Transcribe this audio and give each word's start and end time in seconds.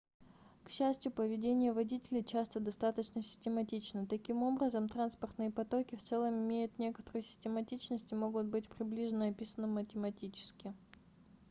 к 0.63 0.71
счастью 0.71 1.11
поведение 1.11 1.73
водителей 1.73 2.23
часто 2.23 2.59
достаточно 2.59 3.21
систематично 3.21 4.07
таким 4.07 4.41
образом 4.41 4.89
транспортные 4.89 5.51
потоки 5.51 5.93
в 5.95 6.01
целом 6.01 6.43
имеют 6.47 6.79
некоторую 6.79 7.21
систематичность 7.21 8.11
и 8.11 8.15
могут 8.15 8.47
быть 8.47 8.67
приближенно 8.67 9.27
описаны 9.27 9.67
математически 9.67 10.73